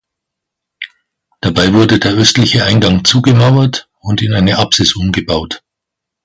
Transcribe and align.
Dabei 1.41 1.73
wurde 1.73 1.99
der 1.99 2.13
östliche 2.13 2.63
Eingang 2.63 3.05
zugemauert 3.05 3.87
und 3.99 4.23
in 4.23 4.33
eine 4.33 4.57
Apsis 4.57 4.95
umgebaut. 4.95 5.61